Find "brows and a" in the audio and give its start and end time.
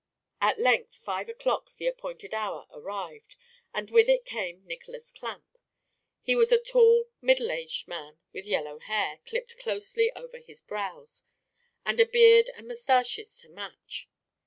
10.61-12.07